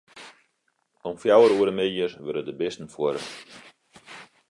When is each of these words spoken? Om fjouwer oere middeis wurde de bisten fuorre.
Om 1.09 1.15
fjouwer 1.21 1.51
oere 1.57 1.73
middeis 1.79 2.13
wurde 2.25 2.41
de 2.47 2.55
bisten 2.61 2.91
fuorre. 2.93 3.21